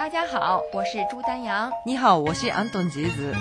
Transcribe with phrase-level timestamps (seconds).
[0.00, 1.70] 大家好，我是朱丹阳。
[1.84, 3.34] 你好，我是アントンジーズ。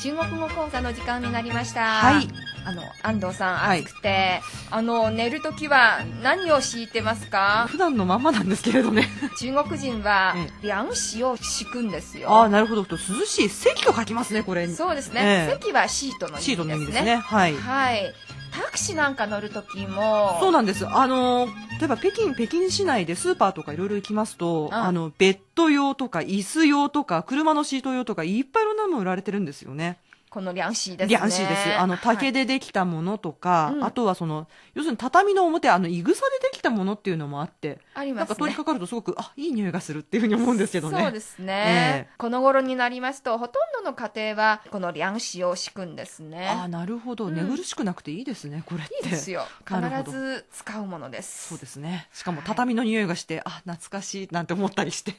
[0.00, 1.80] 中国語講座の時間になりました。
[1.80, 2.28] はい。
[2.64, 4.40] あの、安藤さん、はい暑くて、
[4.70, 7.66] あの、寝るときは何を敷いてますか？
[7.68, 9.08] 普段のまんまなんですけれどね。
[9.40, 12.30] 中国人はえ、涼紙を敷くんですよ。
[12.30, 12.86] ああ、なるほど。
[12.88, 12.96] 涼
[13.26, 13.48] しい。
[13.48, 14.74] 席と書きますね、これに。
[14.76, 16.44] そうですね、ええ席はシートの意味ですね。
[16.44, 17.16] シートの意味ですね。
[17.16, 17.56] はい。
[17.56, 18.14] はい。
[18.52, 20.86] タクシーなんか乗るときも、そうなんです。
[20.86, 29.98] あのー例えば北京、北京市内でスーパーとかいろいろ行きますと、うんあの、ベッド用とか椅子用とか、車のシート用とか、いっぱいいろんなもの売られてるんですよね。
[30.30, 31.06] この涼紙ですね。
[31.06, 31.78] リャンシーです。
[31.78, 32.44] あの、竹で。
[32.44, 38.64] でできたものとか、うんあとはその、要するに畳の表、あの、いぐさでできたものっていうのもあって、ありますねなんか通りか。
[38.64, 41.00] かるとすごく、あ、いい匂いがするっていうふうに思うんですけどね。
[41.00, 47.26] そうですね、えこの頃になりますとほとんどの家庭はこの涼紙を敷くんですねああ、なるほど。
[47.26, 48.94] うん寝苦しくなくていいですね、これって。
[48.94, 52.08] いいですよ必ず使うものですそうですね。
[52.12, 55.14] しかも畳の匂いがして、あ、懐かしいなんて思ったりして。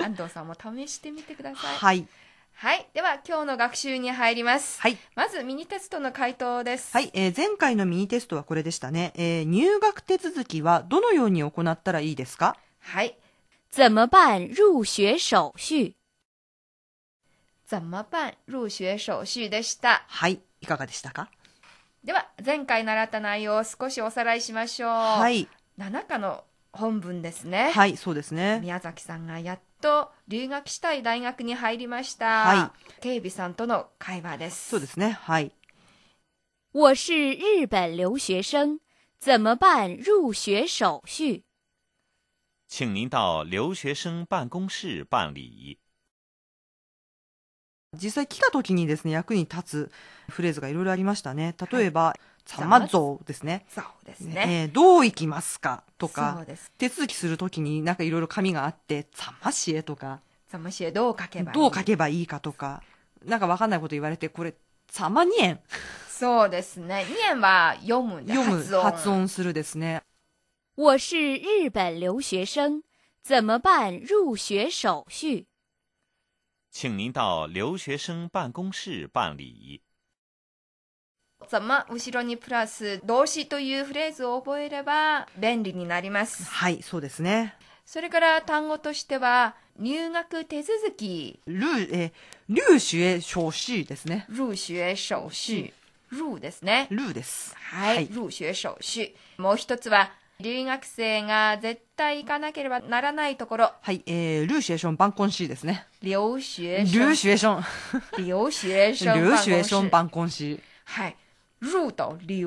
[0.00, 2.08] 安藤さんも試してみてくださいはい。
[2.60, 4.98] はいでは今日の学習に入ります、はい。
[5.14, 9.12] まずミニテストの回答ですはい、えー前回のミニテストはこれでしたね。
[9.14, 12.56] えー入学手続きはどのように行ったらいいですか？
[12.80, 13.16] はい
[13.70, 15.18] 怎么办入学手
[15.56, 15.94] 续？
[17.64, 20.02] 怎么办入学手续でした？
[20.08, 20.40] はい。
[20.60, 21.30] いかがでしたか？
[22.02, 25.46] では前回習った内容を少しおさらいしましょう、はい。
[25.78, 26.42] 7課の
[26.72, 28.58] 本文ですねはい、そうですね。
[28.60, 35.18] 宮崎さんがやっと留学したい大学に入りました、は警備さんとの会話ですそうですね。
[35.22, 35.52] はい。
[36.72, 38.80] 我是日本留学生，
[39.18, 39.96] 怎么办？
[39.96, 41.44] 入学手续？
[42.68, 45.78] 请您到留学生办公室办理。
[47.94, 49.92] 実際来た時にですね、役に立つ
[50.28, 51.54] フレーズがいろいろありましたね。
[51.72, 52.14] 例えば、
[52.44, 53.64] ざまぞうですね。
[53.68, 54.44] そうですね。
[54.46, 55.82] えーどう行きますか？
[55.96, 56.44] とそか
[56.76, 61.54] 手続きするときになんかいろいろ紙があって、ざましえとか、ざましえどう書けばいい？
[61.54, 62.82] どう書けばいいかとか、
[63.24, 64.54] なんかわかんないこと言われて、これ、
[64.90, 65.60] ざまにえん。
[66.10, 67.06] そうですね。
[67.08, 68.82] 2円は読む読む、発音。
[68.82, 70.02] 発音するですね。
[70.76, 72.82] 我是日本留学生，
[73.24, 73.98] 怎么办？
[74.06, 75.47] 入学手续？
[76.80, 79.82] 请您到留学生办公室办理。
[81.48, 87.56] ざま後ろにプラス動詞というフレーズを覚えれば便利になりますはい、そうですね。
[87.84, 94.26] それから単語としては入学手続きルー、えー、ルーシュエ小シですね。
[94.28, 95.72] 入学手續
[96.12, 97.56] 入ですねルーです。
[97.56, 99.14] はい、入学手續。
[99.38, 105.84] もう一つは、留学生が絶対行かなければならないところ、はい、えー、ルーシュエションバンコンシーですね。
[106.00, 106.40] 留学
[106.94, 108.78] ルーシュエション、留学生
[109.18, 111.16] ルーシュエションバンンコンシはい。
[111.60, 112.38] 入と留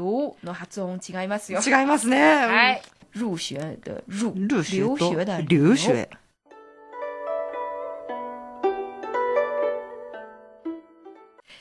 [0.42, 1.60] の発音違いますよ。
[1.60, 1.82] ー。
[1.82, 2.18] 違いますね。
[2.22, 2.82] はい。
[3.14, 4.06] 入学的入。
[4.08, 6.10] 留学的ルーシュエ。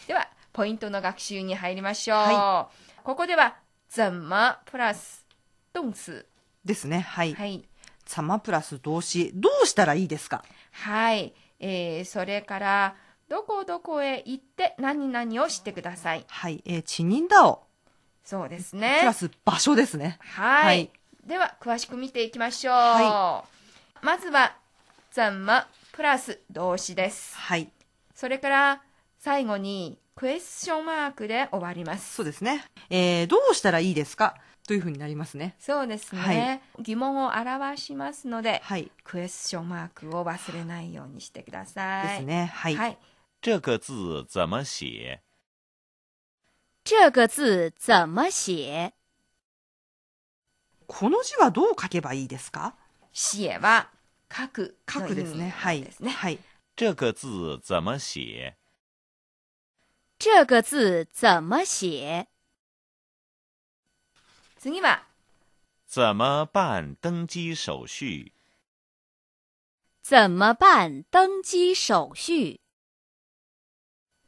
[0.07, 2.19] では、ポイントの学習に入りましょう。
[2.19, 2.69] は
[3.03, 3.57] ここでは、
[3.89, 5.30] 怎么プラス
[5.73, 6.25] 動詞。
[6.65, 7.01] ですね。
[7.01, 7.35] はい。
[7.35, 7.65] はい。
[8.07, 9.31] サマプラス動詞。
[9.35, 10.45] どうしたらいいですか？
[10.73, 11.35] はい。
[11.59, 12.97] えー、それから、
[13.29, 16.25] どこどこへ行って何々をしてください。
[16.29, 16.63] はい。
[16.67, 17.63] えー、チニンダオ。
[18.25, 19.13] そうですプねラ。
[19.13, 20.19] ス場所ですね。
[20.21, 20.67] はい。
[20.67, 20.91] はい
[21.25, 22.75] では、詳しく見ていきましょう。
[22.75, 23.45] は
[24.01, 24.57] まずは、
[25.13, 27.37] 怎么プラス動詞です。
[27.37, 27.71] はい。
[28.15, 28.83] それから、
[29.19, 32.15] 最後に、クエスチョンマークで終わります。
[32.15, 32.65] そうですね。
[32.89, 34.35] えー、どうしたらいいですか？
[34.71, 35.57] というふうになりますね。
[35.59, 36.21] そうですね。
[36.21, 36.33] は
[36.79, 38.89] い疑問を表しますので、はい。
[39.03, 42.09] クエスチョンマークを忘れないようにしてください。
[42.09, 42.53] ですね。
[42.55, 42.77] はい。
[42.77, 42.99] はい。
[43.43, 45.19] 这个字怎么写？
[46.85, 48.93] 这个字怎么写？
[50.87, 52.75] この字はどう書けばいいですか？
[53.13, 53.91] 写は
[54.33, 55.49] 書く書くですね。
[55.49, 55.83] はい。
[55.83, 56.11] ですね。
[56.13, 56.39] はい。
[56.77, 58.55] 这个字怎么写？
[60.17, 62.29] 这个字怎么写？
[64.63, 65.05] 次は、
[65.89, 68.31] 怎么办登机手续？
[70.03, 72.61] 怎么办登机手续？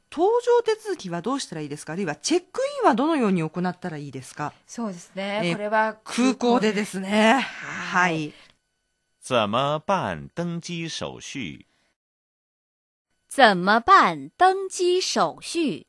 [0.09, 1.93] 搭乗手続きはどうしたらいいですか？
[1.93, 4.55] あるいはチェックインはどのように行ったらいいですか？
[4.67, 5.43] そうですね。
[5.45, 7.41] えーこれは空港でですね。
[7.41, 8.33] はい。
[9.21, 11.67] 怎么办登机手续？
[13.29, 15.87] 怎么办登机手续？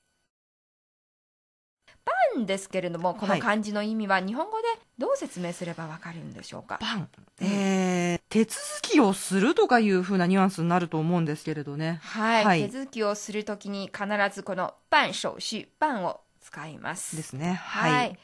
[2.35, 6.79] なんですけれども、この漢字の意味は日本語でどう説明すればわかるんでしょうか？
[6.81, 7.09] バン。
[7.41, 11.99] えー、手続きをするとかいうふうなニュアンスになると思うんですけれどね。
[12.03, 17.15] はい、はい手続きをするときに必ずこの办手续、办を使います。
[17.15, 17.53] ですね。
[17.53, 18.17] ははいい。。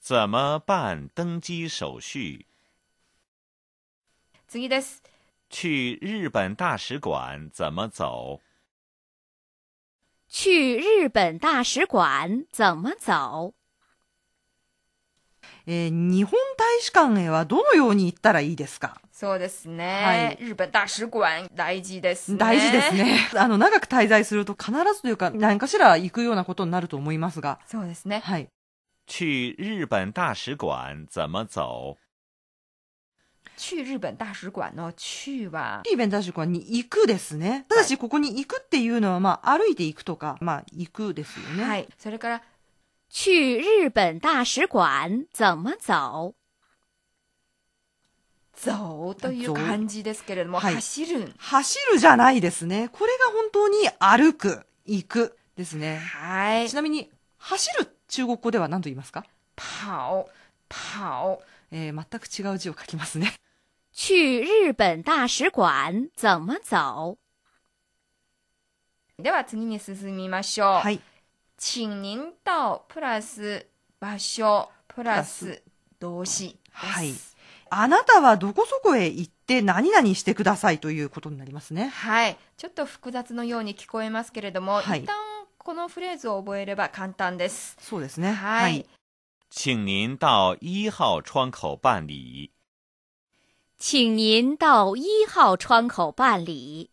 [0.00, 2.46] 怎么办登机手续？
[4.48, 5.02] 次です。
[5.50, 8.40] 去日本大使馆怎么走？
[10.28, 13.54] 去日本大使馆怎么走？
[15.66, 19.00] えー日本大使館へはどのように行ったらいいですか？
[19.12, 20.36] そうですね。
[20.38, 22.38] はい日本大使館、大事ですね。
[22.38, 22.94] 大事です。
[22.94, 23.28] ね。
[23.36, 27.58] あの、長く滞在すると必ずというか、何かしら行くようなことになると思いますが。
[27.66, 28.20] そうですね。
[28.24, 28.48] はい。
[29.06, 31.96] 去日本大使馆怎么走？
[33.58, 37.66] 去日本大使館の去は、リーベン大使館に行くですね。
[37.68, 41.64] ただし、ここに行くっていうのは、まあ、歩いて行くとか、まあ、行くですよね。
[41.64, 41.88] はい。
[41.98, 42.42] それから、
[43.10, 46.34] 去日本大使館怎么走？
[48.54, 51.32] 走という漢字ですけれども、はい走る。
[51.36, 52.88] 走るじゃないですね。
[52.92, 55.98] これが本当に歩く、行くですね。
[55.98, 56.76] はいち。
[56.76, 59.24] なみに、走る中国語では何と言いますか？
[59.56, 60.26] 跑、
[60.68, 61.40] 跑。
[61.70, 63.34] えー全く違う字を書きますね。
[64.00, 67.18] 去日本大使館怎么走？
[69.18, 70.68] では次に進みましょう。
[70.74, 71.00] はい。
[71.58, 73.66] 请您到プラス
[73.98, 75.64] 場所プラス
[75.98, 76.60] 動詞です。
[76.70, 77.12] はい
[77.70, 81.88] あなたはどこそこへ行って何々してくださいということになりますね。
[81.88, 82.36] はい。
[82.56, 85.16] ちょっと複雑のように聞こえますけれども、はい一旦
[85.58, 87.76] このフレーズを覚えれば簡単です。
[87.80, 88.32] そうですね。
[88.32, 88.86] はい。
[89.50, 92.52] 请您到一号窗口办理。
[93.78, 96.90] 请您到一号窗口办理。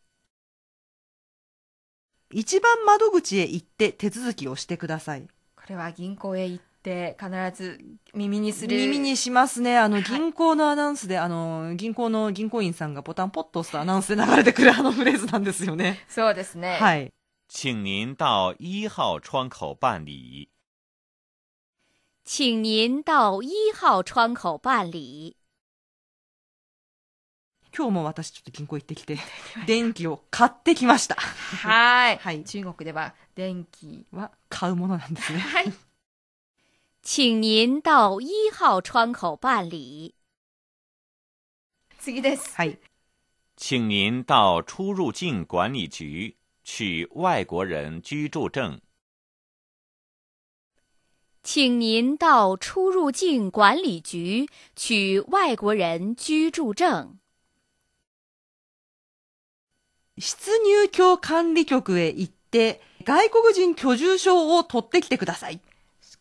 [2.29, 5.27] 一番窓口へ行って手続きをしてください。
[5.55, 7.79] これは銀行へ行って必ず
[8.13, 8.77] 耳にする。
[8.77, 9.79] 耳にしますね。
[9.79, 16.05] あの、はい銀行のアナウンスで、あの、銀行の銀行員さんがボタンポッと押すとアナウンスで流れてくる あのフレーズなんですよね。
[16.07, 16.77] そうですね。
[16.77, 17.11] はい。
[17.47, 20.49] 请您到一号窗口办理。
[22.23, 25.37] 请您到一号窗口办理。
[27.77, 29.17] 今日も私ちょっと銀行行ってきて、
[29.67, 31.15] 電気を買ってきました。
[31.15, 32.17] はい。
[32.23, 34.05] はい中国では電気。
[34.13, 35.39] は買うものなんですね。
[35.43, 35.73] はい。
[37.03, 40.15] 请您到一号窗口办理。
[41.99, 42.55] 次です。
[42.55, 42.79] はい。
[43.57, 48.79] 请您到出入境管理局取外国人居住证。
[51.43, 57.19] 请您到出入境管理局取外国人居住证。
[60.17, 65.59] 出入境管理局へ行って、外国人居住証を取ってきてください。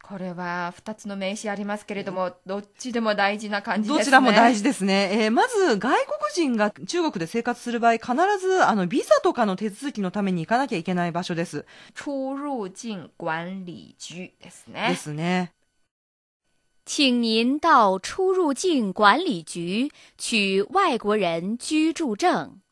[0.03, 3.99] これは2つの名詞ありますけれども、どっちでも大事な感じですね。
[4.01, 4.59] どちらも大事。
[4.59, 5.11] 事ですね。
[5.13, 11.65] えーまず、外国人が中国で生活する場合、必ず、あの、ビザとかの手続きのために行かなきゃいけない場所です。
[11.95, 14.89] 出入境管理局ですね。
[14.91, 15.53] ですね。
[16.85, 22.64] 请您到出入境管理局取外国人居住证。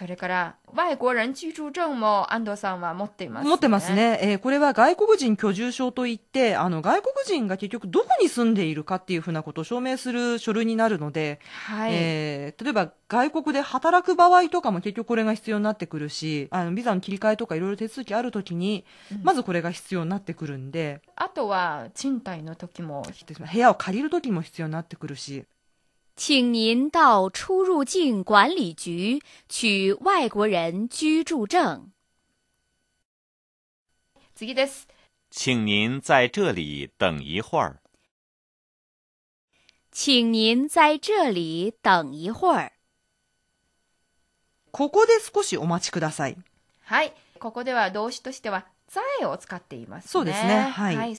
[0.00, 3.92] それから、外国人居住证も安藤さんは持っています、持ってます。
[3.92, 4.18] ね。
[4.22, 11.90] えーこれは外国人居住証といって、あの、外国人が結局どこに住んでいるかっていうふうなことを証明する書類になるので、はい。
[11.92, 23.04] えー例えば外国で働く場合とかも結局これが必要になってくるし、あの、ビザの切り替えとかいろいろ手続きあるときに、うんまずこれが必要になってくるんで、あとは、賃貸の時も、
[23.52, 25.44] 部屋を借りるときも必要になってくるし、
[26.19, 31.91] 请您到出入境管理局取外国人居住证。
[34.35, 34.87] 次です。
[35.29, 37.81] 请您在这里等一会儿。
[39.91, 42.73] 请您在这里等一会儿。
[44.71, 46.37] ここで少しお待ちください。
[46.83, 47.13] はい。
[47.39, 50.09] ここでは動詞としては、在を使っていますね。
[50.09, 51.17] そうですねはいはい。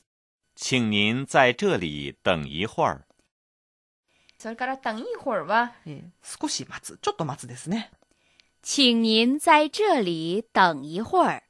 [0.54, 3.06] 请您在这里等一会儿。
[4.41, 6.03] それから、等一会儿は、えー
[6.41, 6.97] 少し待つ。
[6.99, 7.91] ちょっと待つですね。
[8.63, 11.43] 请您在这里等一会儿。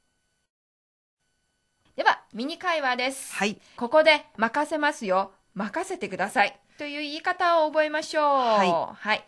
[1.95, 3.33] では、ミニ会話です。
[3.33, 3.61] はい。
[3.77, 5.31] ここで、任せますよ。
[5.53, 6.59] 任せてください。
[6.77, 8.25] という言い方を覚えましょう。
[8.25, 9.25] はいはい。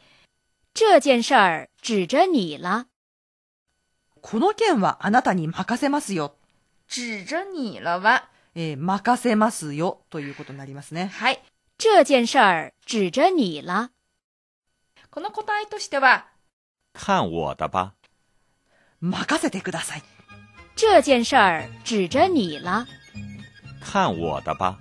[0.74, 2.88] 这件事儿指着你了。
[4.22, 6.36] この件はあなたに任せますよ。
[6.94, 11.12] 指着你了は、えー任せますよということになりますね。
[11.14, 11.42] はい。
[11.84, 13.90] 这件事儿指着你了。
[15.12, 16.28] この答えとしては、
[16.94, 17.92] 看我的吧。
[19.02, 20.04] 任せてください。
[20.78, 22.88] 这件事儿指着你了。
[23.82, 24.78] 看我的吧。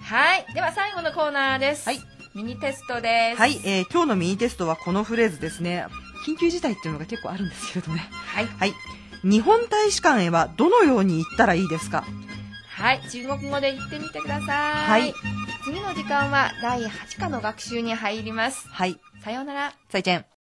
[0.00, 0.46] はい。
[0.54, 1.86] では最後のコーナーです。
[1.86, 2.00] はい。
[2.34, 3.38] ミニテストです。
[3.38, 5.84] はい、えー今日のミニテストはこのフレーズですね。
[6.26, 8.00] 緊急事態っていうのが結構あるんですけれどね。
[8.10, 8.46] はい。
[8.46, 8.72] はい。
[9.24, 12.02] 日本大使館へはどのように行ったらいいですか？
[12.70, 13.02] はい。
[13.10, 15.02] 中国語で言ってみてください。
[15.02, 15.14] はい。
[15.64, 18.68] 次の時間は第8課の学習に入ります。
[18.68, 19.00] はい。
[19.22, 19.72] さようなら。
[19.88, 20.33] 再见。